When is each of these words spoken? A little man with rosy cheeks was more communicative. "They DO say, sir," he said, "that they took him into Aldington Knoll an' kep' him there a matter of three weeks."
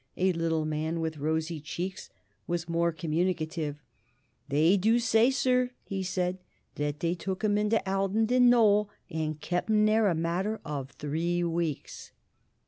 A 0.17 0.33
little 0.33 0.65
man 0.65 0.99
with 0.99 1.19
rosy 1.19 1.59
cheeks 1.61 2.09
was 2.47 2.67
more 2.67 2.91
communicative. 2.91 3.83
"They 4.49 4.75
DO 4.75 4.97
say, 4.97 5.29
sir," 5.29 5.69
he 5.83 6.01
said, 6.01 6.39
"that 6.73 7.01
they 7.01 7.13
took 7.13 7.43
him 7.43 7.55
into 7.55 7.87
Aldington 7.87 8.49
Knoll 8.49 8.89
an' 9.11 9.35
kep' 9.35 9.69
him 9.69 9.85
there 9.85 10.07
a 10.07 10.15
matter 10.15 10.59
of 10.65 10.89
three 10.89 11.43
weeks." 11.43 12.13